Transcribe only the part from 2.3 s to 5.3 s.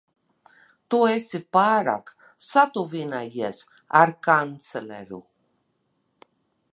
satuvinājies ar kancleru.